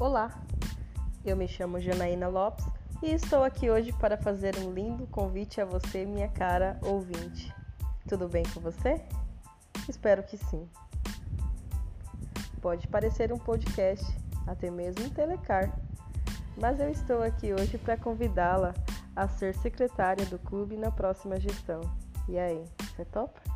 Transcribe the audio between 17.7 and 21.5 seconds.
para convidá-la a ser secretária do clube na próxima